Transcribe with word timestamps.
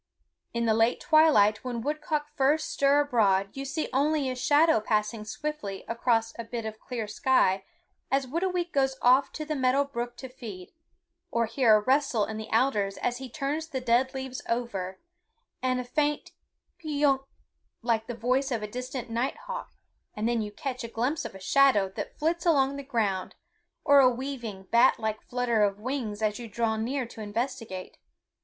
In 0.51 0.65
the 0.65 0.73
late 0.73 0.99
twilight 0.99 1.63
when 1.63 1.81
woodcock 1.83 2.25
first 2.35 2.71
stir 2.71 3.01
abroad 3.01 3.49
you 3.53 3.65
see 3.65 3.87
only 3.93 4.31
a 4.31 4.35
shadow 4.35 4.79
passing 4.79 5.23
swiftly 5.25 5.85
across 5.87 6.33
a 6.39 6.43
bit 6.43 6.65
of 6.65 6.79
clear 6.79 7.07
sky 7.07 7.63
as 8.09 8.25
Whitooweek 8.25 8.71
goes 8.73 8.95
off 9.03 9.31
to 9.33 9.45
the 9.45 9.53
meadow 9.55 9.85
brook 9.85 10.17
to 10.17 10.27
feed, 10.27 10.71
or 11.29 11.45
hear 11.45 11.75
a 11.75 11.81
rustle 11.81 12.25
in 12.25 12.37
the 12.37 12.49
alders 12.51 12.97
as 12.97 13.17
he 13.19 13.29
turns 13.29 13.67
the 13.67 13.79
dead 13.79 14.15
leaves 14.15 14.41
over, 14.49 14.99
and 15.61 15.79
a 15.79 15.83
faint 15.83 16.31
peeunk, 16.79 17.21
like 17.83 18.07
the 18.07 18.15
voice 18.15 18.49
of 18.49 18.63
a 18.63 18.67
distant 18.67 19.07
night 19.07 19.37
hawk, 19.45 19.69
and 20.15 20.27
then 20.27 20.41
you 20.41 20.51
catch 20.51 20.83
a 20.83 20.87
glimpse 20.87 21.25
of 21.25 21.35
a 21.35 21.39
shadow 21.39 21.89
that 21.89 22.17
flits 22.17 22.43
along 22.43 22.75
the 22.75 22.81
ground, 22.81 23.35
or 23.85 23.99
a 23.99 24.09
weaving, 24.09 24.63
batlike 24.71 25.21
flutter 25.21 25.61
of 25.61 25.79
wings 25.79 26.23
as 26.23 26.39
you 26.39 26.47
draw 26.47 26.75
near 26.75 27.05
to 27.05 27.21
investigate. 27.21 27.99